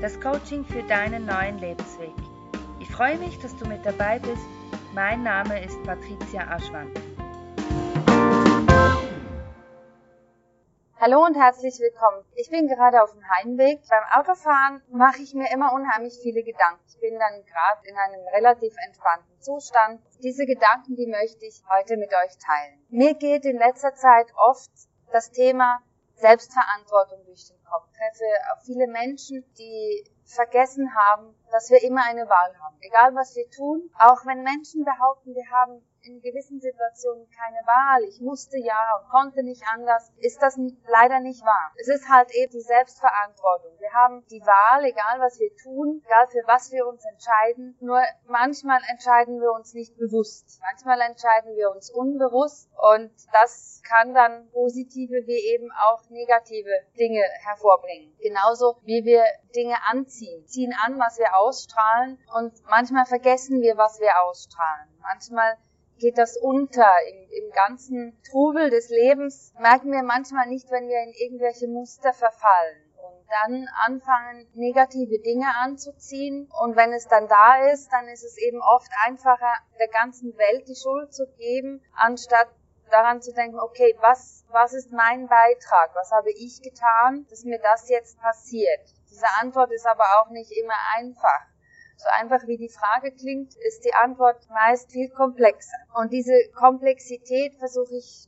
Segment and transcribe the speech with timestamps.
[0.00, 2.14] das Coaching für deinen neuen Lebensweg.
[2.80, 4.46] Ich freue mich, dass du mit dabei bist.
[4.94, 6.98] Mein Name ist Patricia Aschwand.
[10.98, 12.24] Hallo und herzlich willkommen.
[12.34, 13.80] Ich bin gerade auf dem Heimweg.
[13.88, 16.82] Beim Autofahren mache ich mir immer unheimlich viele Gedanken.
[16.88, 20.00] Ich bin dann gerade in einem relativ entspannten Zustand.
[20.22, 22.86] Diese Gedanken, die möchte ich heute mit euch teilen.
[22.88, 24.70] Mir geht in letzter Zeit oft
[25.12, 25.82] das Thema
[26.20, 27.88] Selbstverantwortung durch den Kopf.
[27.92, 28.24] Treffe
[28.64, 32.76] viele Menschen, die vergessen haben, dass wir immer eine Wahl haben.
[32.80, 38.02] Egal was wir tun, auch wenn Menschen behaupten, wir haben in gewissen Situationen keine Wahl,
[38.04, 41.72] ich musste ja und konnte nicht anders, ist das leider nicht wahr.
[41.80, 43.72] Es ist halt eben die Selbstverantwortung.
[43.78, 48.02] Wir haben die Wahl, egal was wir tun, egal für was wir uns entscheiden, nur
[48.26, 50.60] manchmal entscheiden wir uns nicht bewusst.
[50.62, 57.22] Manchmal entscheiden wir uns unbewusst und das kann dann positive wie eben auch negative Dinge
[57.44, 58.16] hervorbringen.
[58.20, 60.46] Genauso wie wir Dinge anziehen.
[60.46, 64.88] Ziehen an, was wir ausstrahlen und manchmal vergessen wir, was wir ausstrahlen.
[65.00, 65.56] Manchmal
[66.00, 71.02] geht das unter im, im ganzen Trubel des Lebens, merken wir manchmal nicht, wenn wir
[71.02, 76.50] in irgendwelche Muster verfallen und dann anfangen, negative Dinge anzuziehen.
[76.60, 80.68] Und wenn es dann da ist, dann ist es eben oft einfacher, der ganzen Welt
[80.68, 82.48] die Schuld zu geben, anstatt
[82.90, 85.94] daran zu denken, okay, was, was ist mein Beitrag?
[85.94, 88.80] Was habe ich getan, dass mir das jetzt passiert?
[89.10, 91.49] Diese Antwort ist aber auch nicht immer einfach.
[92.00, 95.76] So einfach wie die Frage klingt, ist die Antwort meist viel komplexer.
[95.94, 98.26] Und diese Komplexität versuche ich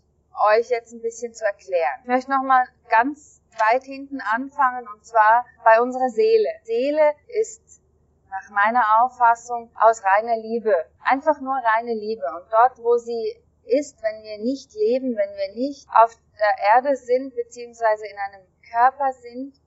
[0.51, 2.01] euch jetzt ein bisschen zu erklären.
[2.03, 6.49] Ich möchte nochmal ganz weit hinten anfangen und zwar bei unserer Seele.
[6.65, 7.81] Seele ist
[8.29, 10.75] nach meiner Auffassung aus reiner Liebe.
[11.03, 12.27] Einfach nur reine Liebe.
[12.27, 16.95] Und dort, wo sie ist, wenn wir nicht leben, wenn wir nicht auf der Erde
[16.97, 19.62] sind, beziehungsweise in einem Körper sind,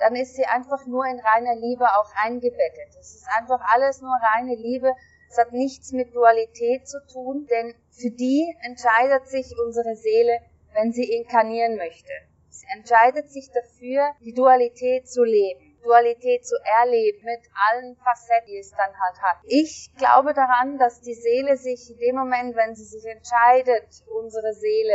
[0.00, 2.96] dann ist sie einfach nur in reiner Liebe auch eingebettet.
[2.98, 4.92] Es ist einfach alles nur reine Liebe.
[5.30, 10.40] Es hat nichts mit Dualität zu tun, denn für die entscheidet sich unsere Seele,
[10.74, 12.12] wenn sie inkarnieren möchte.
[12.48, 15.68] Sie entscheidet sich dafür, die Dualität zu leben.
[15.82, 19.38] Dualität zu erleben mit allen Facetten, die es dann halt hat.
[19.44, 24.52] Ich glaube daran, dass die Seele sich in dem Moment, wenn sie sich entscheidet, unsere
[24.52, 24.94] Seele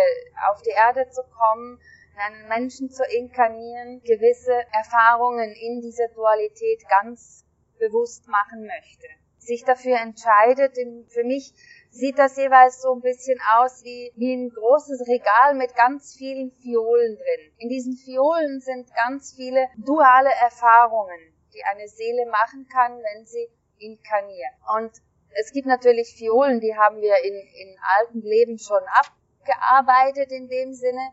[0.52, 1.80] auf die Erde zu kommen,
[2.18, 7.46] einen Menschen zu inkarnieren, gewisse Erfahrungen in dieser Dualität ganz
[7.80, 9.08] bewusst machen möchte.
[9.38, 10.78] Sich dafür entscheidet,
[11.10, 11.54] für mich
[11.90, 16.52] sieht das jeweils so ein bisschen aus wie, wie ein großes Regal mit ganz vielen
[16.62, 17.52] Fiolen drin.
[17.58, 21.20] In diesen Fiolen sind ganz viele duale Erfahrungen,
[21.54, 24.54] die eine Seele machen kann, wenn sie inkarniert.
[24.78, 24.92] Und
[25.36, 30.74] es gibt natürlich Fiolen, die haben wir in, in alten Leben schon abgearbeitet in dem
[30.74, 31.12] Sinne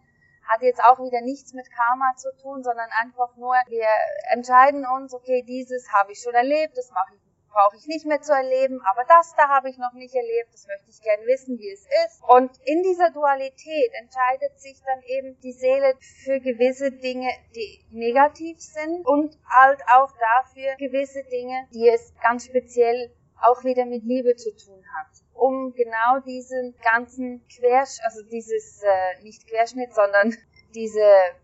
[0.50, 3.87] hat jetzt auch wieder nichts mit Karma zu tun, sondern einfach nur, wir
[4.31, 8.21] entscheiden uns, okay, dieses habe ich schon erlebt, das mache ich brauche ich nicht mehr
[8.21, 11.59] zu erleben, aber das da habe ich noch nicht erlebt, das möchte ich gern wissen,
[11.59, 12.22] wie es ist.
[12.28, 15.94] Und in dieser Dualität entscheidet sich dann eben die Seele
[16.25, 22.47] für gewisse Dinge, die negativ sind und halt auch dafür gewisse Dinge, die es ganz
[22.47, 28.83] speziell auch wieder mit Liebe zu tun hat um genau diesen ganzen Quersch, also dieses
[28.83, 30.37] äh, nicht Querschnitt, sondern
[30.75, 31.01] diese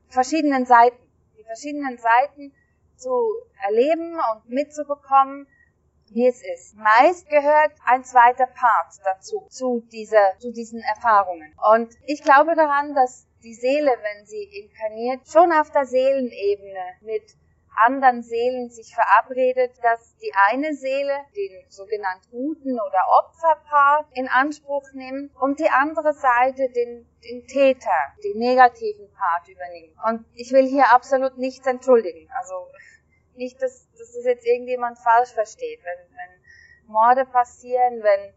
[0.09, 0.99] verschiedenen Seiten,
[1.39, 2.53] die verschiedenen Seiten
[2.97, 3.11] zu
[3.67, 5.47] erleben und mitzubekommen,
[6.11, 6.77] wie es ist.
[6.77, 11.55] Meist gehört ein zweiter Part dazu, zu dieser, zu diesen Erfahrungen.
[11.73, 17.34] Und ich glaube daran, dass die Seele, wenn sie inkarniert, schon auf der Seelenebene mit
[17.76, 24.84] anderen Seelen sich verabredet, dass die eine Seele den sogenannten guten oder Opferpart in Anspruch
[24.92, 27.91] nimmt und die andere Seite den, den Täter,
[28.25, 29.97] den negativen Part übernimmt.
[30.06, 32.28] Und ich will hier absolut nichts entschuldigen.
[32.38, 32.69] Also
[33.34, 35.80] nicht, dass, dass das jetzt irgendjemand falsch versteht.
[35.84, 38.33] Wenn, wenn Morde passieren, wenn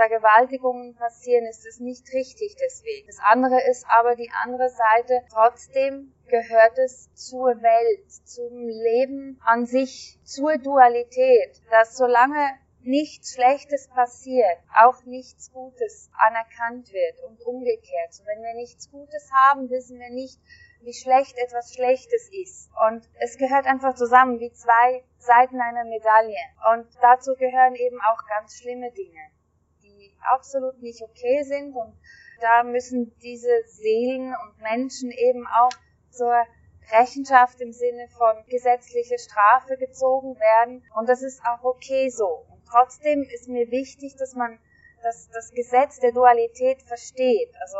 [0.00, 3.06] Vergewaltigungen passieren, ist es nicht richtig deswegen.
[3.06, 5.20] Das andere ist aber die andere Seite.
[5.30, 12.48] Trotzdem gehört es zur Welt, zum Leben an sich, zur Dualität, dass solange
[12.80, 18.20] nichts Schlechtes passiert, auch nichts Gutes anerkannt wird und umgekehrt.
[18.20, 20.40] Und wenn wir nichts Gutes haben, wissen wir nicht,
[20.80, 22.70] wie schlecht etwas Schlechtes ist.
[22.88, 26.40] Und es gehört einfach zusammen wie zwei Seiten einer Medaille.
[26.72, 29.20] Und dazu gehören eben auch ganz schlimme Dinge
[30.22, 31.94] absolut nicht okay sind und
[32.40, 35.70] da müssen diese Seelen und Menschen eben auch
[36.10, 36.34] zur
[36.90, 42.46] Rechenschaft im Sinne von gesetzliche Strafe gezogen werden und das ist auch okay so.
[42.50, 44.58] Und trotzdem ist mir wichtig, dass man
[45.02, 47.54] das, das Gesetz der Dualität versteht.
[47.60, 47.78] Also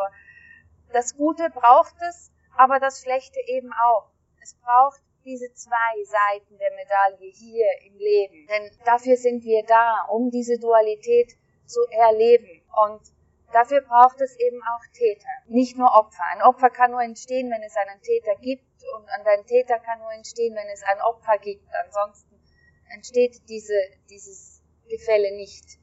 [0.93, 4.11] das Gute braucht es, aber das Schlechte eben auch.
[4.43, 8.47] Es braucht diese zwei Seiten der Medaille hier im Leben.
[8.47, 11.37] Denn dafür sind wir da, um diese Dualität
[11.71, 12.63] zu erleben.
[12.85, 13.01] Und
[13.53, 16.23] dafür braucht es eben auch Täter, nicht nur Opfer.
[16.33, 18.65] Ein Opfer kann nur entstehen, wenn es einen Täter gibt
[18.97, 21.67] und ein Täter kann nur entstehen, wenn es ein Opfer gibt.
[21.85, 22.41] Ansonsten
[22.93, 23.79] entsteht diese,
[24.09, 25.79] dieses Gefälle nicht.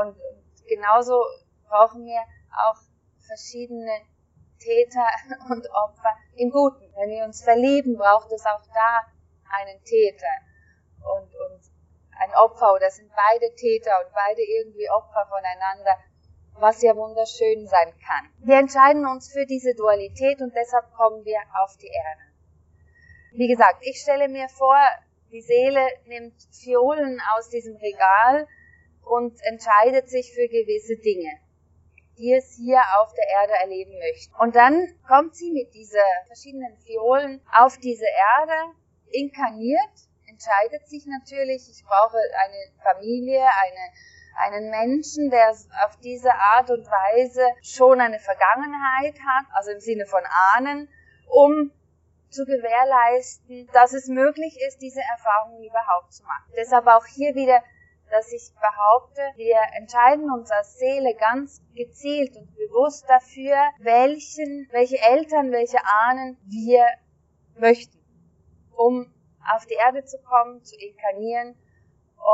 [0.00, 0.16] Und
[0.68, 1.24] genauso
[1.68, 2.20] brauchen wir
[2.68, 2.78] auch
[3.26, 3.92] verschiedene
[4.58, 5.06] Täter
[5.50, 6.92] und Opfer im Guten.
[6.96, 9.00] Wenn wir uns verlieben, braucht es auch da
[9.50, 10.34] einen Täter
[11.16, 11.69] und, und
[12.20, 15.96] ein Opfer oder sind beide Täter und beide irgendwie Opfer voneinander,
[16.54, 18.30] was ja wunderschön sein kann.
[18.44, 22.22] Wir entscheiden uns für diese Dualität und deshalb kommen wir auf die Erde.
[23.32, 24.76] Wie gesagt, ich stelle mir vor,
[25.32, 28.46] die Seele nimmt Fiolen aus diesem Regal
[29.02, 31.30] und entscheidet sich für gewisse Dinge
[32.20, 34.34] die es hier auf der Erde erleben möchten.
[34.36, 38.76] Und dann kommt sie mit diesen verschiedenen Fiolen auf diese Erde,
[39.10, 40.09] inkarniert,
[40.40, 43.92] entscheidet sich natürlich, ich brauche eine Familie, eine,
[44.36, 45.50] einen Menschen, der
[45.84, 50.22] auf diese Art und Weise schon eine Vergangenheit hat, also im Sinne von
[50.54, 50.88] Ahnen,
[51.28, 51.70] um
[52.30, 56.52] zu gewährleisten, dass es möglich ist, diese Erfahrungen überhaupt zu machen.
[56.56, 57.62] Deshalb auch hier wieder
[58.10, 64.98] dass ich behaupte, wir entscheiden uns als Seele ganz gezielt und bewusst dafür, welchen, welche
[65.00, 66.86] Eltern, welche Ahnen wir
[67.54, 67.96] möchten,
[68.72, 69.14] um
[69.54, 71.56] auf die Erde zu kommen, zu inkarnieren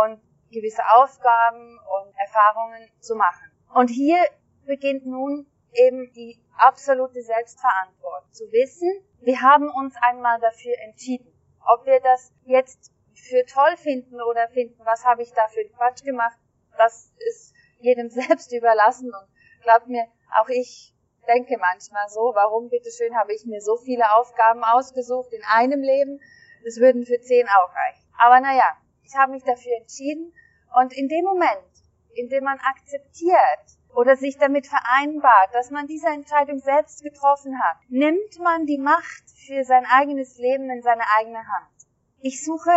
[0.03, 0.21] und
[0.51, 3.51] gewisse Aufgaben und Erfahrungen zu machen.
[3.75, 4.19] Und hier
[4.65, 8.33] beginnt nun eben die absolute Selbstverantwortung.
[8.33, 8.89] Zu wissen,
[9.21, 11.33] wir haben uns einmal dafür entschieden.
[11.67, 16.05] Ob wir das jetzt für toll finden oder finden, was habe ich da für Quatsch
[16.05, 16.39] gemacht,
[16.77, 19.29] das ist jedem selbst überlassen und
[19.63, 20.07] glaubt mir,
[20.41, 20.95] auch ich
[21.27, 26.21] denke manchmal so, warum bitteschön habe ich mir so viele Aufgaben ausgesucht in einem Leben,
[26.65, 28.05] das würden für zehn auch reichen.
[28.19, 30.33] Aber naja, ich habe mich dafür entschieden
[30.75, 31.71] und in dem Moment,
[32.15, 37.77] in dem man akzeptiert oder sich damit vereinbart, dass man diese Entscheidung selbst getroffen hat,
[37.89, 41.73] nimmt man die Macht für sein eigenes Leben in seine eigene Hand.
[42.21, 42.73] Ich suche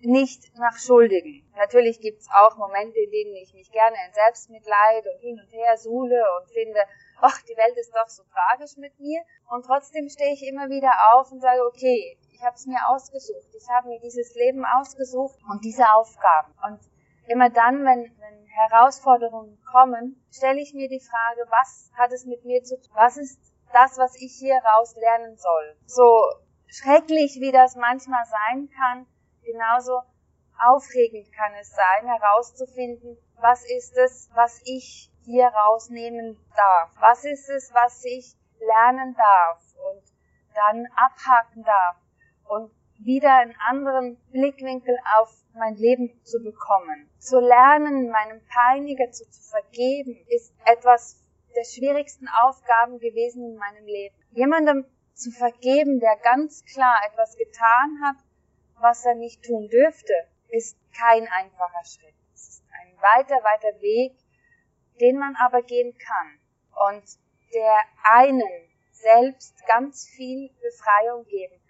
[0.00, 1.44] nicht nach Schuldigen.
[1.56, 5.76] Natürlich gibt's auch Momente, in denen ich mich gerne in Selbstmitleid und hin und her
[5.76, 6.80] suhle und finde,
[7.20, 9.22] ach, die Welt ist doch so tragisch mit mir.
[9.50, 13.48] Und trotzdem stehe ich immer wieder auf und sage, okay, ich habe es mir ausgesucht.
[13.56, 16.54] Ich habe mir dieses Leben ausgesucht und diese Aufgaben.
[16.64, 16.78] Und
[17.26, 22.44] immer dann, wenn, wenn Herausforderungen kommen, stelle ich mir die Frage, was hat es mit
[22.44, 22.90] mir zu tun?
[22.94, 23.40] Was ist
[23.72, 25.76] das, was ich hier raus lernen soll?
[25.86, 26.22] So
[26.68, 29.06] schrecklich, wie das manchmal sein kann,
[29.42, 30.02] genauso
[30.64, 36.90] aufregend kann es sein, herauszufinden, was ist es, was ich hier rausnehmen darf?
[37.00, 40.02] Was ist es, was ich lernen darf und
[40.54, 41.96] dann abhaken darf
[42.48, 47.08] und wieder einen anderen Blickwinkel auf mein Leben zu bekommen.
[47.18, 51.22] Zu lernen, meinem Peiniger zu, zu vergeben, ist etwas
[51.56, 54.14] der schwierigsten Aufgaben gewesen in meinem Leben.
[54.32, 54.84] Jemandem
[55.14, 58.16] zu vergeben, der ganz klar etwas getan hat,
[58.80, 60.12] was er nicht tun dürfte,
[60.48, 62.14] ist kein einfacher Schritt.
[62.34, 64.16] Es ist ein weiter, weiter Weg,
[65.00, 66.38] den man aber gehen kann
[66.90, 67.04] und
[67.54, 71.67] der einen selbst ganz viel Befreiung geben kann.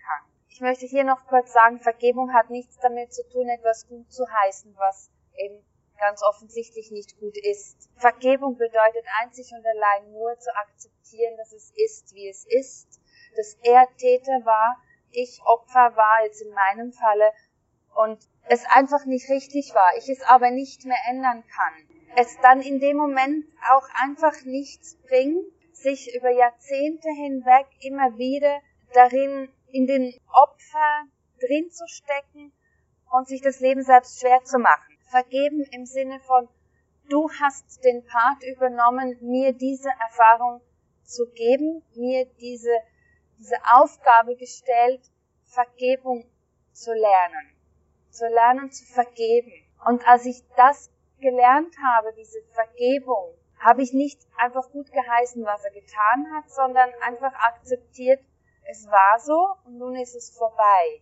[0.58, 4.24] Ich möchte hier noch kurz sagen, Vergebung hat nichts damit zu tun, etwas gut zu
[4.28, 5.64] heißen, was eben
[6.00, 7.88] ganz offensichtlich nicht gut ist.
[7.94, 13.00] Vergebung bedeutet einzig und allein nur zu akzeptieren, dass es ist, wie es ist,
[13.36, 17.30] dass er Täter war, ich Opfer war, jetzt in meinem Falle,
[17.94, 22.00] und es einfach nicht richtig war, ich es aber nicht mehr ändern kann.
[22.16, 28.60] Es dann in dem Moment auch einfach nichts bringt, sich über Jahrzehnte hinweg immer wieder
[28.92, 31.04] darin in den Opfer
[31.40, 32.52] drin zu stecken
[33.10, 34.96] und sich das Leben selbst schwer zu machen.
[35.10, 36.48] Vergeben im Sinne von,
[37.08, 40.60] du hast den Part übernommen, mir diese Erfahrung
[41.04, 42.76] zu geben, mir diese
[43.38, 45.00] diese Aufgabe gestellt,
[45.44, 46.24] Vergebung
[46.72, 47.54] zu lernen,
[48.10, 49.52] zu lernen zu vergeben.
[49.86, 55.64] Und als ich das gelernt habe, diese Vergebung, habe ich nicht einfach gut geheißen, was
[55.64, 58.20] er getan hat, sondern einfach akzeptiert,
[58.70, 61.00] es war so und nun ist es vorbei.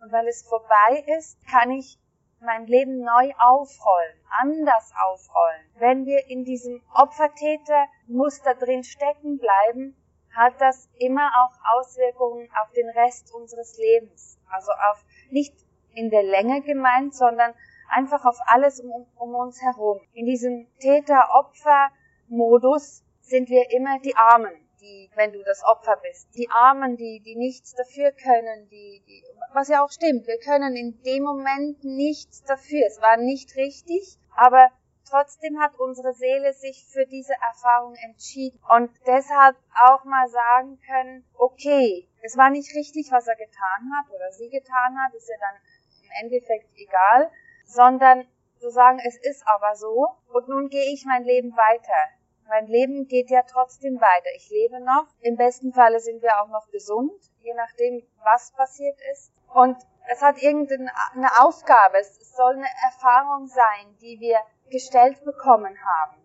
[0.00, 1.98] Und weil es vorbei ist, kann ich
[2.40, 5.66] mein Leben neu aufrollen, anders aufrollen.
[5.74, 9.96] Wenn wir in diesem Opfertäter-Muster drin stecken bleiben,
[10.34, 14.38] hat das immer auch Auswirkungen auf den Rest unseres Lebens.
[14.48, 15.54] Also auf nicht
[15.94, 17.54] in der Länge gemeint, sondern
[17.88, 20.00] einfach auf alles um, um uns herum.
[20.12, 26.34] In diesem Täter-Opfer-Modus sind wir immer die Armen, die, wenn du das Opfer bist.
[26.34, 30.76] Die Armen, die, die nichts dafür können, die, die, was ja auch stimmt, wir können
[30.76, 32.86] in dem Moment nichts dafür.
[32.86, 34.70] Es war nicht richtig, aber
[35.08, 39.56] trotzdem hat unsere Seele sich für diese Erfahrung entschieden und deshalb
[39.88, 44.48] auch mal sagen können, okay, es war nicht richtig, was er getan hat oder sie
[44.48, 45.60] getan hat, ist ja dann
[46.04, 47.30] im Endeffekt egal,
[47.64, 48.26] sondern
[48.58, 52.19] zu sagen, es ist aber so und nun gehe ich mein Leben weiter.
[52.50, 54.28] Mein Leben geht ja trotzdem weiter.
[54.34, 55.06] Ich lebe noch.
[55.20, 59.32] Im besten Falle sind wir auch noch gesund, je nachdem, was passiert ist.
[59.54, 59.76] Und
[60.08, 60.90] es hat irgendeine
[61.38, 61.98] Aufgabe.
[61.98, 66.16] Es soll eine Erfahrung sein, die wir gestellt bekommen haben.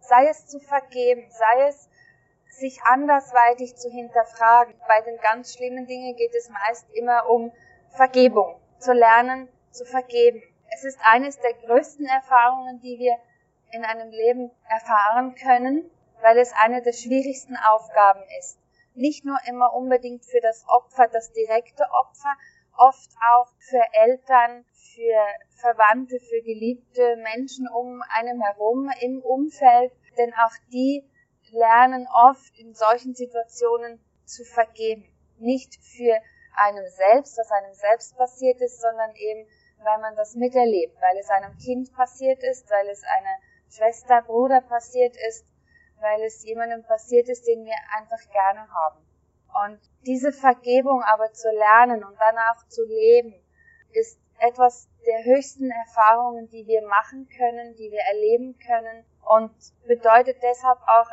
[0.00, 1.88] Sei es zu vergeben, sei es
[2.48, 4.74] sich andersweitig zu hinterfragen.
[4.88, 7.52] Bei den ganz schlimmen Dingen geht es meist immer um
[7.90, 10.42] Vergebung, zu lernen, zu vergeben.
[10.74, 13.16] Es ist eines der größten Erfahrungen, die wir
[13.72, 18.58] in einem Leben erfahren können, weil es eine der schwierigsten Aufgaben ist.
[18.94, 22.36] Nicht nur immer unbedingt für das Opfer, das direkte Opfer,
[22.76, 24.64] oft auch für Eltern,
[24.94, 25.16] für
[25.60, 31.08] Verwandte, für geliebte Menschen um einem herum im Umfeld, denn auch die
[31.50, 35.04] lernen oft in solchen Situationen zu vergeben.
[35.38, 36.14] Nicht für
[36.56, 39.46] einem selbst, was einem selbst passiert ist, sondern eben,
[39.78, 43.36] weil man das miterlebt, weil es einem Kind passiert ist, weil es einer
[43.74, 45.46] Schwester, Bruder passiert ist,
[46.00, 49.06] weil es jemandem passiert ist, den wir einfach gerne haben.
[49.64, 53.34] Und diese Vergebung aber zu lernen und danach zu leben,
[53.92, 59.52] ist etwas der höchsten Erfahrungen, die wir machen können, die wir erleben können und
[59.86, 61.08] bedeutet deshalb auch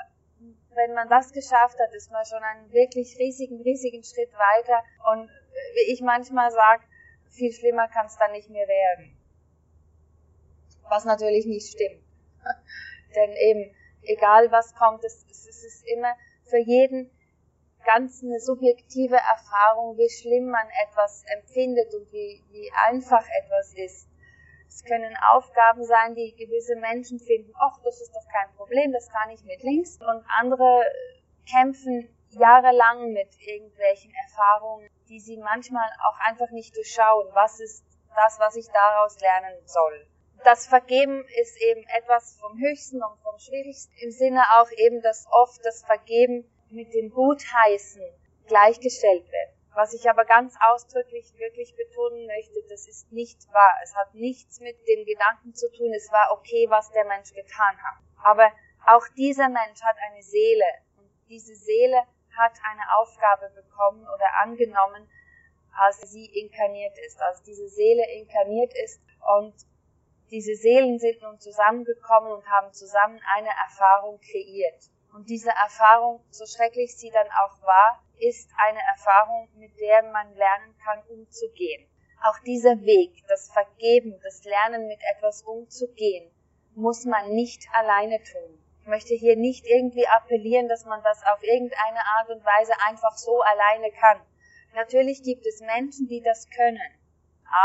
[0.76, 4.84] wenn man das geschafft hat, ist man schon einen wirklich riesigen, riesigen Schritt weiter.
[5.12, 5.30] Und
[5.74, 6.84] wie ich manchmal sage,
[7.30, 9.18] viel schlimmer kann es dann nicht mehr werden.
[10.88, 12.09] Was natürlich nicht stimmt.
[13.16, 17.12] Denn eben, egal was kommt, es, es ist immer für jeden
[17.86, 24.08] ganz eine subjektive Erfahrung, wie schlimm man etwas empfindet und wie, wie einfach etwas ist.
[24.68, 29.10] Es können Aufgaben sein, die gewisse Menschen finden, ach, das ist doch kein Problem, das
[29.10, 29.98] kann ich mit links.
[29.98, 30.84] Und andere
[31.50, 37.28] kämpfen jahrelang mit irgendwelchen Erfahrungen, die sie manchmal auch einfach nicht durchschauen.
[37.34, 37.84] Was ist
[38.16, 40.09] das, was ich daraus lernen soll?
[40.44, 45.28] Das Vergeben ist eben etwas vom Höchsten und vom Schwierigsten im Sinne auch eben, dass
[45.32, 48.02] oft das Vergeben mit dem Gutheißen
[48.48, 49.60] gleichgestellt wird.
[49.76, 53.80] Was ich aber ganz ausdrücklich wirklich betonen möchte, das ist nicht wahr.
[53.84, 57.78] Es hat nichts mit dem Gedanken zu tun, es war okay, was der Mensch getan
[57.84, 58.02] hat.
[58.24, 58.52] Aber
[58.88, 60.66] auch dieser Mensch hat eine Seele
[60.98, 61.98] und diese Seele
[62.38, 65.10] hat eine Aufgabe bekommen oder angenommen,
[65.78, 69.02] als sie inkarniert ist, als diese Seele inkarniert ist
[69.38, 69.54] und
[70.32, 74.90] diese Seelen sind nun zusammengekommen und haben zusammen eine Erfahrung kreiert.
[75.14, 80.34] Und diese Erfahrung, so schrecklich sie dann auch war, ist eine Erfahrung, mit der man
[80.36, 81.88] lernen kann, umzugehen.
[82.24, 86.30] Auch dieser Weg, das Vergeben, das Lernen mit etwas umzugehen,
[86.76, 88.62] muss man nicht alleine tun.
[88.82, 93.18] Ich möchte hier nicht irgendwie appellieren, dass man das auf irgendeine Art und Weise einfach
[93.18, 94.20] so alleine kann.
[94.76, 97.00] Natürlich gibt es Menschen, die das können.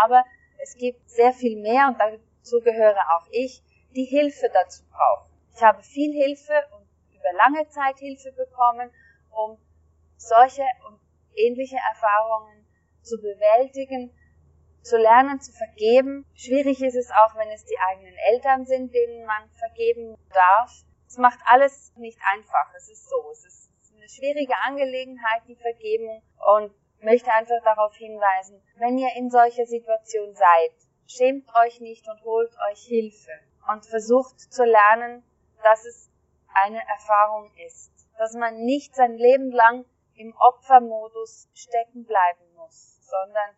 [0.02, 0.25] Aber
[0.62, 1.99] es gibt sehr viel mehr, und
[2.44, 3.62] dazu gehöre auch ich,
[3.94, 5.32] die Hilfe dazu brauchen.
[5.54, 8.90] Ich habe viel Hilfe und über lange Zeit Hilfe bekommen,
[9.30, 9.58] um
[10.16, 11.00] solche und
[11.34, 12.66] ähnliche Erfahrungen
[13.02, 14.12] zu bewältigen,
[14.82, 16.26] zu lernen, zu vergeben.
[16.34, 20.70] Schwierig ist es auch, wenn es die eigenen Eltern sind, denen man vergeben darf.
[21.06, 22.74] Es macht alles nicht einfach.
[22.76, 23.30] Es ist so.
[23.32, 26.22] Es ist eine schwierige Angelegenheit, die Vergebung.
[26.56, 30.72] Und möchte einfach darauf hinweisen, wenn ihr in solcher Situation seid,
[31.06, 33.32] schämt euch nicht und holt euch Hilfe.
[33.70, 35.23] Und versucht zu lernen,
[35.62, 36.11] dass es
[36.52, 39.84] eine Erfahrung ist, dass man nicht sein Leben lang
[40.14, 43.50] im Opfermodus stecken bleiben muss, sondern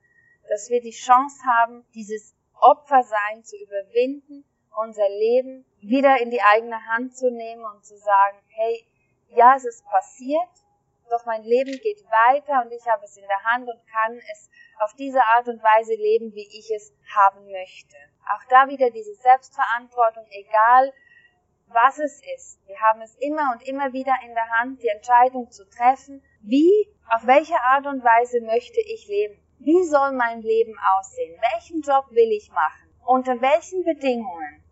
[0.49, 4.45] dass wir die Chance haben, dieses Opfersein zu überwinden,
[4.77, 8.87] unser Leben wieder in die eigene Hand zu nehmen und zu sagen, hey,
[9.29, 10.49] ja, es ist passiert,
[11.11, 14.51] doch mein Leben geht weiter und ich habe es in der Hand und kann es
[14.81, 17.97] auf diese Art und Weise leben, wie ich es haben möchte.
[18.35, 20.93] Auch da wieder diese Selbstverantwortung, egal
[21.69, 22.61] was es ist.
[22.67, 26.71] Wir haben es immer und immer wieder in der Hand, die Entscheidung zu treffen, wie,
[27.09, 29.41] auf welche Art und Weise möchte ich leben?
[29.59, 31.41] Wie soll mein Leben aussehen?
[31.53, 32.91] Welchen Job will ich machen?
[33.05, 34.63] Unter welchen Bedingungen?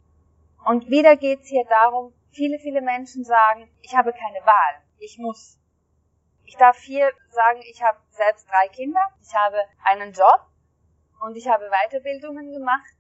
[0.65, 5.19] Und wieder geht es hier darum, viele, viele Menschen sagen, ich habe keine Wahl, ich
[5.19, 5.59] muss.
[6.45, 10.47] Ich darf hier sagen, ich habe selbst drei Kinder, ich habe einen Job
[11.21, 12.95] und ich habe Weiterbildungen gemacht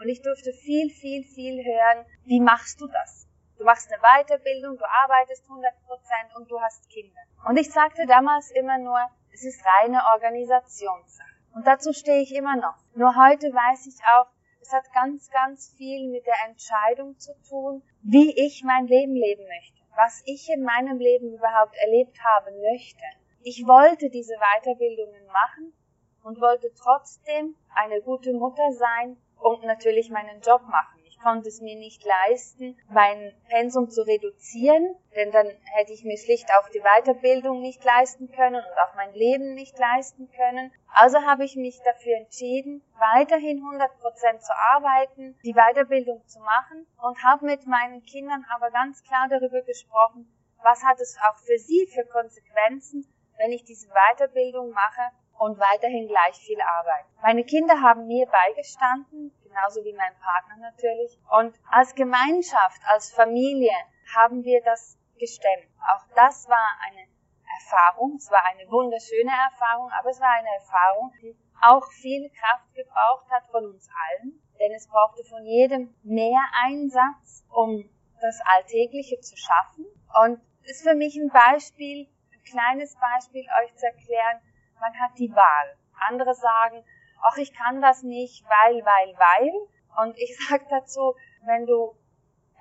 [0.00, 3.28] und ich durfte viel, viel, viel hören, wie machst du das?
[3.58, 7.20] Du machst eine Weiterbildung, du arbeitest 100 Prozent und du hast Kinder.
[7.46, 8.98] Und ich sagte damals immer nur,
[9.32, 11.28] es ist reine Organisationssache.
[11.54, 12.76] Und dazu stehe ich immer noch.
[12.94, 14.26] Nur heute weiß ich auch,
[14.60, 19.46] es hat ganz, ganz viel mit der Entscheidung zu tun, wie ich mein Leben leben
[19.46, 23.02] möchte, was ich in meinem Leben überhaupt erlebt haben möchte.
[23.42, 25.72] Ich wollte diese Weiterbildungen machen
[26.22, 30.95] und wollte trotzdem eine gute Mutter sein und natürlich meinen Job machen.
[31.26, 36.48] Konnte es mir nicht leisten, mein Pensum zu reduzieren, denn dann hätte ich mir schlicht
[36.54, 40.70] auch die Weiterbildung nicht leisten können und auch mein Leben nicht leisten können.
[40.86, 46.86] Also habe ich mich dafür entschieden, weiterhin 100 Prozent zu arbeiten, die Weiterbildung zu machen
[47.02, 51.58] und habe mit meinen Kindern aber ganz klar darüber gesprochen, was hat es auch für
[51.58, 53.04] sie für Konsequenzen,
[53.36, 57.08] wenn ich diese Weiterbildung mache und weiterhin gleich viel arbeite.
[57.22, 61.18] Meine Kinder haben mir beigestanden, genauso wie mein Partner natürlich.
[61.30, 63.72] Und als Gemeinschaft, als Familie
[64.14, 65.68] haben wir das gestemmt.
[65.80, 67.06] Auch das war eine
[67.60, 72.74] Erfahrung, es war eine wunderschöne Erfahrung, aber es war eine Erfahrung, die auch viel Kraft
[72.74, 77.88] gebraucht hat von uns allen, denn es brauchte von jedem mehr Einsatz, um
[78.20, 79.86] das Alltägliche zu schaffen.
[80.22, 84.40] Und ist für mich ein Beispiel, ein kleines Beispiel, euch zu erklären,
[84.80, 85.76] man hat die Wahl.
[86.08, 86.84] Andere sagen,
[87.22, 89.52] ach, ich kann das nicht, weil, weil, weil.
[90.04, 91.14] Und ich sage dazu,
[91.44, 91.96] wenn du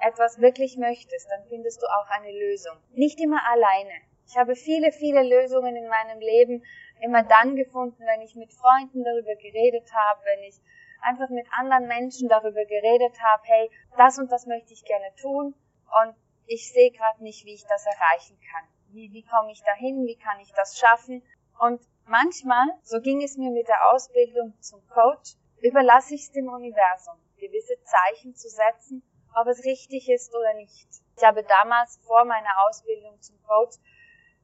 [0.01, 2.77] etwas wirklich möchtest, dann findest du auch eine Lösung.
[2.91, 3.93] Nicht immer alleine.
[4.27, 6.63] Ich habe viele, viele Lösungen in meinem Leben
[7.01, 10.59] immer dann gefunden, wenn ich mit Freunden darüber geredet habe, wenn ich
[11.01, 15.53] einfach mit anderen Menschen darüber geredet habe, hey, das und das möchte ich gerne tun
[16.01, 16.15] und
[16.47, 18.63] ich sehe gerade nicht, wie ich das erreichen kann.
[18.89, 20.05] Wie, wie komme ich dahin?
[20.05, 21.21] Wie kann ich das schaffen?
[21.59, 26.47] Und Manchmal, so ging es mir mit der Ausbildung zum Coach, überlasse ich es dem
[26.47, 29.01] Universum, gewisse Zeichen zu setzen,
[29.35, 30.87] ob es richtig ist oder nicht.
[31.17, 33.77] Ich habe damals vor meiner Ausbildung zum Coach,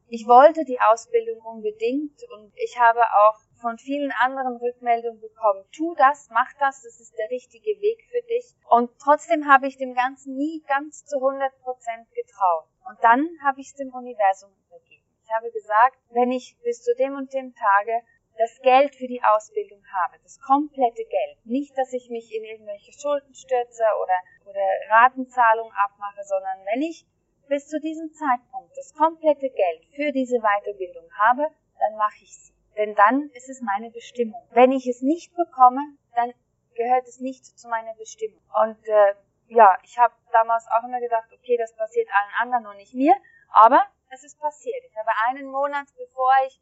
[0.08, 5.93] ich wollte die Ausbildung unbedingt und ich habe auch von vielen anderen Rückmeldungen bekommen, tu
[5.95, 8.56] das, mach das, das ist der richtige Weg für dich.
[8.69, 12.65] Und trotzdem habe ich dem Ganzen nie ganz zu 100 Prozent getraut.
[12.89, 15.01] Und dann habe ich es dem Universum übergeben.
[15.34, 18.02] Habe gesagt, wenn ich bis zu dem und dem Tage
[18.38, 22.91] das Geld für die Ausbildung habe, das komplette Geld, nicht, dass ich mich in irgendwelche
[22.94, 27.06] Schulden stürze oder, oder Ratenzahlung abmache, sondern wenn ich
[27.48, 31.48] bis zu diesem Zeitpunkt das komplette Geld für diese Weiterbildung habe,
[31.80, 32.54] dann mache ich sie.
[32.78, 34.41] Denn dann ist es meine Bestimmung.
[34.52, 35.82] Wenn ich es nicht bekomme,
[36.15, 36.34] dann
[36.76, 38.41] gehört es nicht zu meiner Bestimmung.
[38.63, 39.15] Und äh,
[39.48, 43.15] ja, ich habe damals auch immer gedacht, okay, das passiert allen anderen und nicht mir.
[43.52, 44.84] Aber es ist passiert.
[44.86, 46.60] Ich habe einen Monat, bevor ich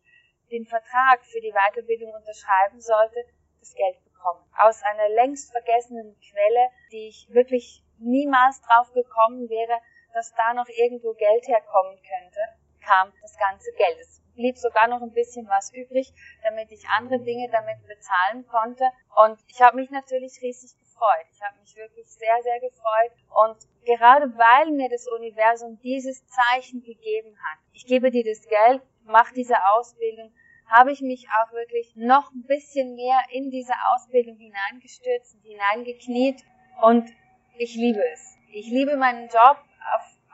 [0.52, 3.26] den Vertrag für die Weiterbildung unterschreiben sollte,
[3.60, 4.44] das Geld bekommen.
[4.58, 9.82] Aus einer längst vergessenen Quelle, die ich wirklich niemals drauf gekommen wäre,
[10.14, 12.40] dass da noch irgendwo Geld herkommen könnte,
[12.82, 14.00] kam das ganze Geld.
[14.00, 18.90] Es blieb sogar noch ein bisschen was übrig, damit ich andere Dinge damit bezahlen konnte.
[19.16, 20.89] Und ich habe mich natürlich riesig gefreut.
[21.32, 23.12] Ich habe mich wirklich sehr, sehr gefreut.
[23.30, 28.82] Und gerade weil mir das Universum dieses Zeichen gegeben hat, ich gebe dir das Geld,
[29.04, 30.34] mach diese Ausbildung,
[30.68, 36.44] habe ich mich auch wirklich noch ein bisschen mehr in diese Ausbildung hineingestürzt hineingekniet
[36.82, 37.10] und
[37.58, 38.38] ich liebe es.
[38.52, 39.58] Ich liebe meinen Job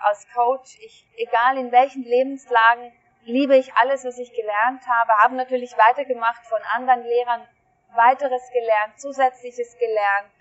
[0.05, 0.77] als Coach.
[0.81, 2.91] Ich, egal in welchen Lebenslagen,
[3.23, 7.47] liebe ich alles, was ich gelernt habe, habe natürlich weitergemacht von anderen Lehrern,
[7.95, 10.31] weiteres gelernt, zusätzliches gelernt,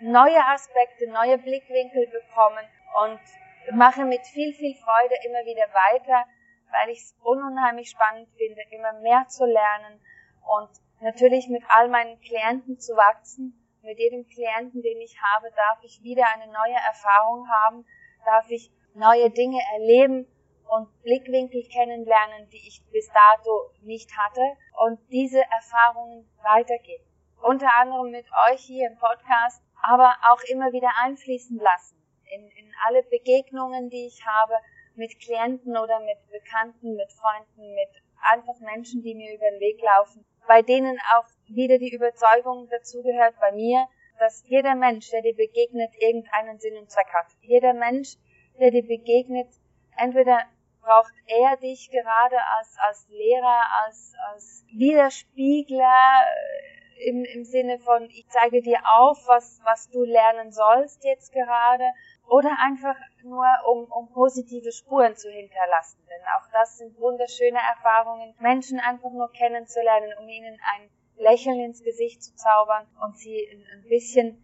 [0.00, 2.64] neue Aspekte, neue Blickwinkel bekommen
[3.02, 3.20] und
[3.76, 6.24] mache mit viel, viel Freude immer wieder weiter,
[6.70, 10.00] weil ich es unheimlich spannend finde, immer mehr zu lernen
[10.58, 13.60] und natürlich mit all meinen Klienten zu wachsen.
[13.82, 17.86] Mit jedem Klienten, den ich habe, darf ich wieder eine neue Erfahrung haben,
[18.24, 20.26] darf ich neue Dinge erleben
[20.68, 24.42] und Blickwinkel kennenlernen, die ich bis dato nicht hatte
[24.84, 27.04] und diese Erfahrungen weitergeben.
[27.42, 32.72] Unter anderem mit euch hier im Podcast aber auch immer wieder einfließen lassen in, in
[32.86, 34.54] alle Begegnungen, die ich habe
[34.94, 39.80] mit Klienten oder mit Bekannten, mit Freunden, mit einfach Menschen, die mir über den Weg
[39.82, 43.86] laufen, bei denen auch wieder die Überzeugung dazugehört bei mir,
[44.18, 47.26] dass jeder Mensch, der dir begegnet, irgendeinen Sinn und Zweck hat.
[47.42, 48.14] Jeder Mensch,
[48.60, 49.48] der dir begegnet,
[49.96, 50.44] entweder
[50.84, 56.22] braucht er dich gerade als, als Lehrer, als, als Widerspiegler,
[57.06, 61.84] im, im Sinne von, ich zeige dir auf, was, was du lernen sollst jetzt gerade,
[62.26, 66.00] oder einfach nur, um, um positive Spuren zu hinterlassen.
[66.08, 71.82] Denn auch das sind wunderschöne Erfahrungen, Menschen einfach nur kennenzulernen, um ihnen ein Lächeln ins
[71.82, 74.42] Gesicht zu zaubern und sie ein bisschen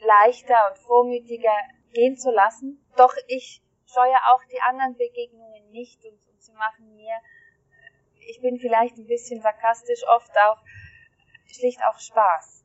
[0.00, 1.56] leichter und vormütiger
[1.92, 2.84] gehen zu lassen.
[2.96, 7.14] Doch ich scheue auch die anderen Begegnungen nicht und, und sie machen mir,
[8.28, 10.62] ich bin vielleicht ein bisschen sarkastisch, oft auch
[11.46, 12.64] schlicht auch Spaß.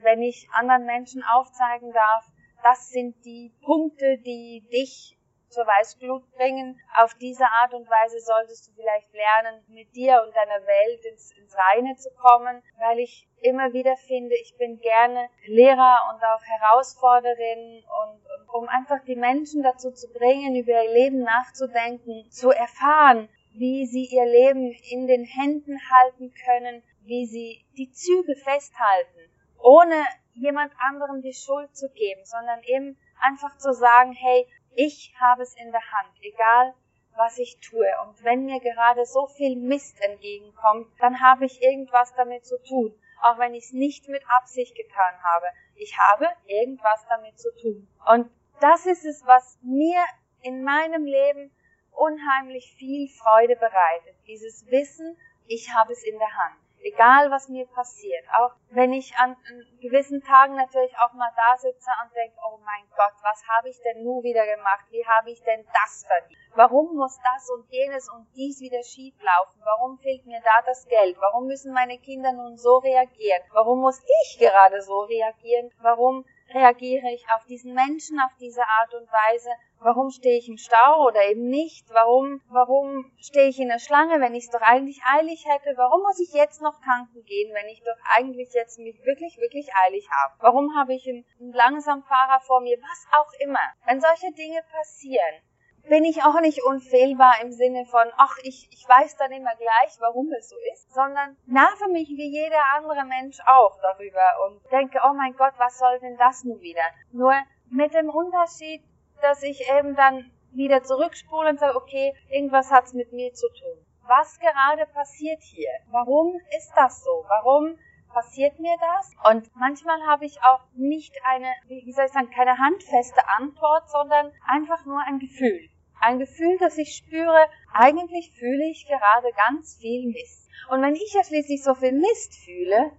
[0.00, 2.24] Wenn ich anderen Menschen aufzeigen darf,
[2.62, 5.18] das sind die Punkte, die dich
[5.54, 6.80] zur Weißglut bringen.
[6.96, 11.30] Auf diese Art und Weise solltest du vielleicht lernen, mit dir und deiner Welt ins,
[11.38, 16.42] ins Reine zu kommen, weil ich immer wieder finde, ich bin gerne Lehrer und auch
[16.42, 23.28] Herausforderin und um einfach die Menschen dazu zu bringen, über ihr Leben nachzudenken, zu erfahren,
[23.52, 30.04] wie sie ihr Leben in den Händen halten können, wie sie die Züge festhalten, ohne
[30.34, 35.54] jemand anderem die Schuld zu geben, sondern eben einfach zu sagen, hey, ich habe es
[35.56, 36.74] in der Hand, egal
[37.16, 37.86] was ich tue.
[38.04, 42.92] Und wenn mir gerade so viel Mist entgegenkommt, dann habe ich irgendwas damit zu tun,
[43.24, 45.46] auch wenn ich es nicht mit Absicht getan habe.
[45.76, 47.88] Ich habe irgendwas damit zu tun.
[48.06, 50.02] Und das ist es, was mir
[50.42, 51.50] in meinem Leben
[51.90, 54.16] unheimlich viel Freude bereitet.
[54.26, 58.24] Dieses Wissen, ich habe es in der Hand egal was mir passiert.
[58.38, 59.36] Auch wenn ich an,
[59.80, 63.80] gewissen Tagen natürlich auch mal da sitze und denke, oh mein Gott, was habe ich
[63.82, 64.84] denn nun wieder gemacht?
[64.90, 66.38] Wie habe ich denn das verdient?
[66.54, 69.60] Warum muss das und jenes und dies wieder schief laufen?
[69.64, 71.16] Warum fehlt mir da das Geld?
[71.20, 73.42] Warum müssen meine Kinder nun so reagieren?
[73.52, 75.70] Warum muss ich gerade so reagieren?
[75.80, 79.50] Warum reagiere ich auf diesen Menschen auf diese Art und Weise?
[79.84, 81.92] Warum stehe ich im Stau oder eben nicht?
[81.92, 85.76] Warum, warum stehe ich in der Schlange, wenn ich es doch eigentlich eilig hätte?
[85.76, 89.68] Warum muss ich jetzt noch tanken gehen, wenn ich doch eigentlich jetzt mich wirklich, wirklich
[89.84, 90.36] eilig habe?
[90.40, 92.78] Warum habe ich einen, Langsamfahrer vor mir?
[92.80, 93.60] Was auch immer.
[93.84, 95.42] Wenn solche Dinge passieren,
[95.86, 100.00] bin ich auch nicht unfehlbar im Sinne von, ach, ich, ich weiß dann immer gleich,
[100.00, 104.98] warum es so ist, sondern nerve mich wie jeder andere Mensch auch darüber und denke,
[105.04, 106.88] oh mein Gott, was soll denn das nun wieder?
[107.12, 107.34] Nur
[107.68, 108.82] mit dem Unterschied,
[109.22, 113.84] dass ich eben dann wieder zurückspule und sage, okay, irgendwas hat's mit mir zu tun.
[114.06, 115.70] Was gerade passiert hier?
[115.90, 117.24] Warum ist das so?
[117.28, 117.78] Warum
[118.12, 119.10] passiert mir das?
[119.32, 124.32] Und manchmal habe ich auch nicht eine, wie soll ich sagen, keine handfeste Antwort, sondern
[124.46, 125.68] einfach nur ein Gefühl.
[126.00, 130.48] Ein Gefühl, das ich spüre, eigentlich fühle ich gerade ganz viel Mist.
[130.70, 132.92] Und wenn ich ja schließlich so viel Mist fühle,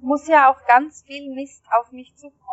[0.00, 2.49] muss ja auch ganz viel Mist auf mich zukommen.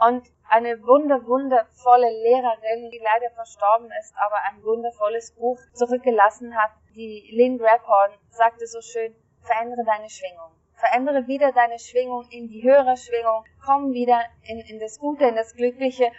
[0.00, 6.70] Und eine wunder, wundervolle Lehrerin, die leider verstorben ist, aber ein wundervolles Buch zurückgelassen hat,
[6.94, 10.50] die Lynn Grabhorn, sagte so schön, verändere deine Schwingung.
[10.74, 15.34] Verändere wieder deine Schwingung in die höhere Schwingung, komm wieder in, in das Gute, in
[15.34, 16.12] das Glückliche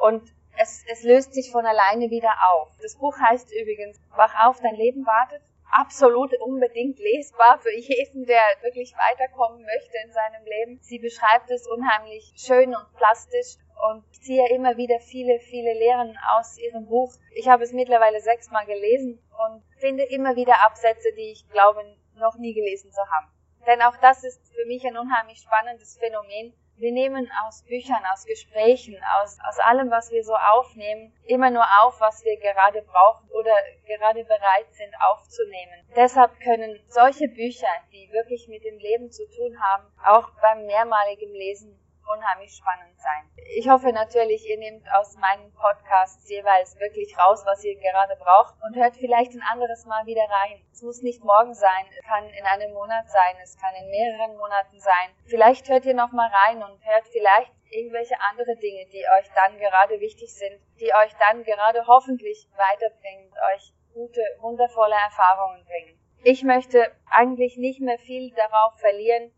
[0.00, 0.22] und
[0.58, 2.70] es, es löst sich von alleine wieder auf.
[2.80, 5.42] Das Buch heißt übrigens, Wach auf, dein Leben wartet.
[5.78, 10.78] Absolut unbedingt lesbar für jeden, der wirklich weiterkommen möchte in seinem Leben.
[10.80, 13.58] Sie beschreibt es unheimlich schön und plastisch
[13.90, 17.12] und ziehe immer wieder viele, viele Lehren aus ihrem Buch.
[17.34, 21.84] Ich habe es mittlerweile sechsmal gelesen und finde immer wieder Absätze, die ich glaube
[22.14, 23.30] noch nie gelesen zu haben.
[23.66, 26.54] Denn auch das ist für mich ein unheimlich spannendes Phänomen.
[26.78, 31.64] Wir nehmen aus Büchern, aus Gesprächen, aus, aus allem, was wir so aufnehmen, immer nur
[31.82, 33.54] auf, was wir gerade brauchen oder
[33.86, 35.88] gerade bereit sind aufzunehmen.
[35.96, 41.32] Deshalb können solche Bücher, die wirklich mit dem Leben zu tun haben, auch beim mehrmaligen
[41.32, 43.30] Lesen unheimlich spannend sein.
[43.56, 48.54] Ich hoffe natürlich, ihr nehmt aus meinen Podcasts jeweils wirklich raus, was ihr gerade braucht
[48.62, 50.60] und hört vielleicht ein anderes Mal wieder rein.
[50.72, 54.36] Es muss nicht morgen sein, es kann in einem Monat sein, es kann in mehreren
[54.36, 55.10] Monaten sein.
[55.26, 59.58] Vielleicht hört ihr noch mal rein und hört vielleicht irgendwelche andere Dinge, die euch dann
[59.58, 65.98] gerade wichtig sind, die euch dann gerade hoffentlich weiterbringen, euch gute, wundervolle Erfahrungen bringen.
[66.22, 69.32] Ich möchte eigentlich nicht mehr viel darauf verlieren,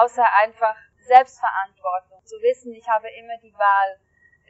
[0.00, 0.76] außer einfach
[1.08, 3.98] Selbstverantwortung, zu wissen, ich habe immer die Wahl.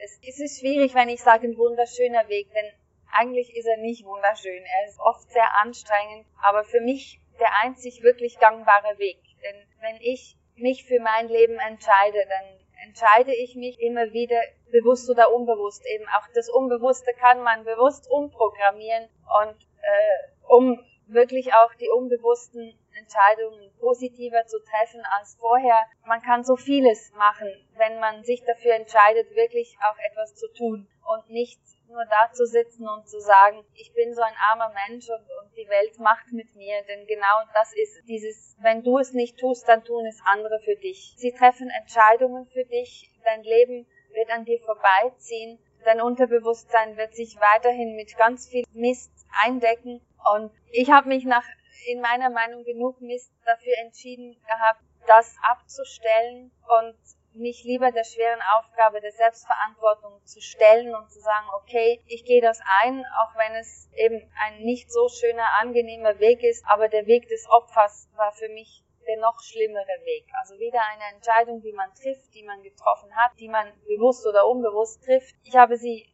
[0.03, 2.71] Es, ist schwierig, wenn ich sage, ein wunderschöner Weg, denn
[3.13, 4.63] eigentlich ist er nicht wunderschön.
[4.63, 9.19] Er ist oft sehr anstrengend, aber für mich der einzig wirklich gangbare Weg.
[9.43, 14.41] Denn wenn ich mich für mein Leben entscheide, dann entscheide ich mich immer wieder
[14.71, 15.85] bewusst oder unbewusst.
[15.87, 19.09] Eben auch das Unbewusste kann man bewusst umprogrammieren
[19.43, 25.87] und äh, um wirklich auch die unbewussten Entscheidungen positiver zu treffen als vorher.
[26.07, 30.89] Man kann so vieles machen, wenn man sich dafür entscheidet, wirklich auch etwas zu tun
[31.07, 35.09] und nicht nur da zu sitzen und zu sagen, ich bin so ein armer Mensch
[35.09, 39.13] und, und die Welt macht mit mir, denn genau das ist dieses, wenn du es
[39.13, 41.15] nicht tust, dann tun es andere für dich.
[41.17, 47.37] Sie treffen Entscheidungen für dich, dein Leben wird an dir vorbeiziehen, dein Unterbewusstsein wird sich
[47.41, 50.01] weiterhin mit ganz viel Mist eindecken
[50.35, 51.45] und ich habe mich nach
[51.87, 56.97] in meiner Meinung genug Mist dafür entschieden gehabt, das abzustellen und
[57.35, 62.43] mich lieber der schweren Aufgabe der Selbstverantwortung zu stellen und zu sagen, okay, ich gehe
[62.43, 67.07] das ein, auch wenn es eben ein nicht so schöner, angenehmer Weg ist, aber der
[67.07, 70.27] Weg des Opfers war für mich der noch schlimmere Weg.
[70.39, 74.47] Also wieder eine Entscheidung, die man trifft, die man getroffen hat, die man bewusst oder
[74.47, 75.35] unbewusst trifft.
[75.45, 76.07] Ich habe sie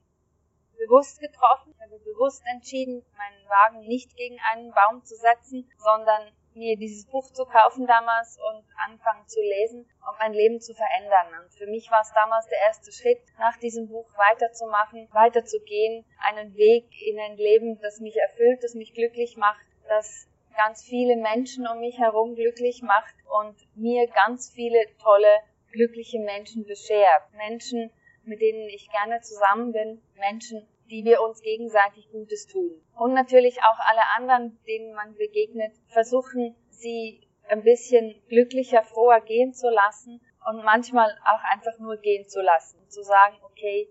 [0.76, 1.74] bewusst getroffen.
[1.74, 7.06] Ich habe bewusst entschieden, meinen Wagen nicht gegen einen Baum zu setzen, sondern mir dieses
[7.06, 11.42] Buch zu kaufen damals und anfangen zu lesen, um mein Leben zu verändern.
[11.42, 16.54] Und für mich war es damals der erste Schritt, nach diesem Buch weiterzumachen, weiterzugehen, einen
[16.54, 21.66] Weg in ein Leben, das mich erfüllt, das mich glücklich macht, das ganz viele Menschen
[21.66, 25.40] um mich herum glücklich macht und mir ganz viele tolle,
[25.72, 27.22] glückliche Menschen beschert.
[27.32, 27.90] Menschen,
[28.26, 32.80] mit denen ich gerne zusammen bin, Menschen, die wir uns gegenseitig Gutes tun.
[32.96, 39.52] Und natürlich auch alle anderen, denen man begegnet, versuchen, sie ein bisschen glücklicher, froher gehen
[39.52, 42.78] zu lassen und manchmal auch einfach nur gehen zu lassen.
[42.88, 43.88] Zu sagen, okay,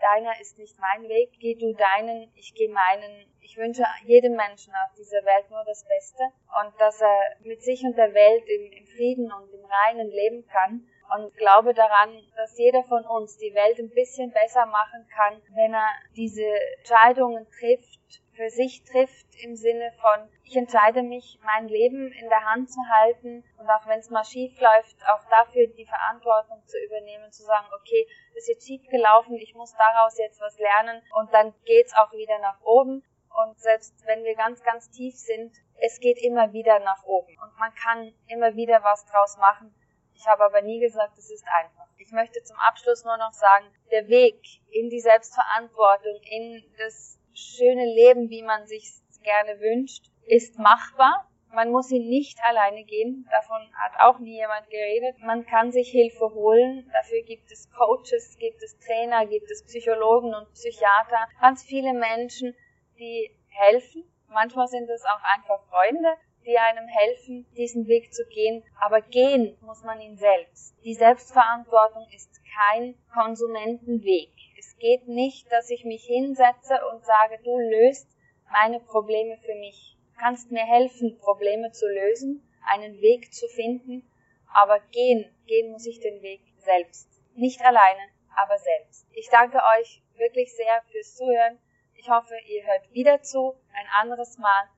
[0.00, 3.26] deiner ist nicht mein Weg, geh du deinen, ich gehe meinen.
[3.40, 6.22] Ich wünsche jedem Menschen auf dieser Welt nur das Beste
[6.62, 10.88] und dass er mit sich und der Welt im Frieden und im Reinen leben kann
[11.12, 15.74] und glaube daran, dass jeder von uns die Welt ein bisschen besser machen kann, wenn
[15.74, 16.46] er diese
[16.78, 22.44] Entscheidungen trifft, für sich trifft im Sinne von, ich entscheide mich, mein Leben in der
[22.44, 23.44] Hand zu halten.
[23.58, 27.66] Und auch wenn es mal schief läuft, auch dafür die Verantwortung zu übernehmen, zu sagen,
[27.80, 31.00] okay, das ist jetzt schief gelaufen, ich muss daraus jetzt was lernen.
[31.16, 33.04] Und dann geht's auch wieder nach oben.
[33.46, 37.36] Und selbst wenn wir ganz, ganz tief sind, es geht immer wieder nach oben.
[37.40, 39.74] Und man kann immer wieder was draus machen
[40.14, 41.86] ich habe aber nie gesagt, es ist einfach.
[41.98, 47.84] Ich möchte zum Abschluss nur noch sagen, der Weg in die Selbstverantwortung, in das schöne
[47.84, 51.28] Leben, wie man sich gerne wünscht, ist machbar.
[51.52, 53.28] Man muss ihn nicht alleine gehen.
[53.30, 55.18] Davon hat auch nie jemand geredet.
[55.20, 56.90] Man kann sich Hilfe holen.
[56.92, 61.28] Dafür gibt es Coaches, gibt es Trainer, gibt es Psychologen und Psychiater.
[61.40, 62.56] Ganz viele Menschen,
[62.98, 64.04] die helfen.
[64.28, 68.62] Manchmal sind es auch einfach Freunde die einem helfen, diesen Weg zu gehen.
[68.80, 70.76] Aber gehen muss man ihn selbst.
[70.84, 74.30] Die Selbstverantwortung ist kein Konsumentenweg.
[74.58, 78.08] Es geht nicht, dass ich mich hinsetze und sage, du löst
[78.50, 79.96] meine Probleme für mich.
[80.12, 84.08] Du kannst mir helfen, Probleme zu lösen, einen Weg zu finden,
[84.52, 87.08] aber gehen, gehen muss ich den Weg selbst.
[87.34, 88.02] Nicht alleine,
[88.36, 89.06] aber selbst.
[89.12, 91.58] Ich danke euch wirklich sehr fürs Zuhören.
[91.94, 94.68] Ich hoffe, ihr hört wieder zu, ein anderes Mal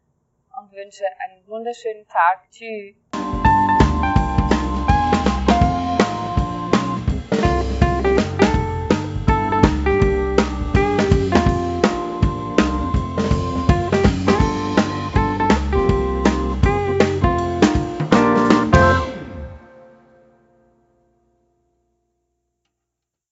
[0.56, 2.50] und wünsche einen wunderschönen Tag.
[2.50, 2.96] Tschüss.